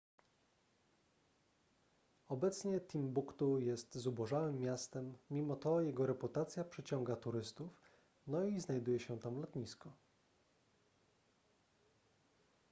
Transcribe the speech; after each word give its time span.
obecnie 2.27 2.79
timbuktu 2.81 3.59
jest 3.59 3.95
zubożałym 3.97 4.59
miastem 4.59 5.17
mimo 5.29 5.55
to 5.55 5.81
jego 5.81 6.05
reputacja 6.05 6.63
przyciąga 6.63 7.15
turystów 7.15 7.81
no 8.27 8.43
i 8.43 8.59
znajduje 8.59 8.99
się 8.99 9.19
tam 9.19 9.39
lotnisko 9.41 9.91